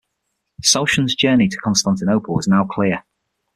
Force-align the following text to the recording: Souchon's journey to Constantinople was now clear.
Souchon's 0.63 1.13
journey 1.15 1.47
to 1.47 1.55
Constantinople 1.57 2.33
was 2.33 2.47
now 2.47 2.65
clear. 2.65 3.03